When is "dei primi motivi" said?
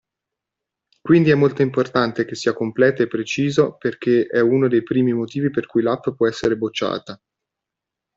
4.67-5.51